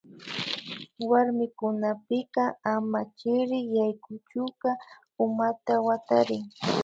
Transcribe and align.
Warmikunapika 1.09 2.43
ama 2.73 2.99
chirik 3.17 3.67
yaykuchuka 3.77 4.69
umata 5.23 5.73
watarin 5.87 6.43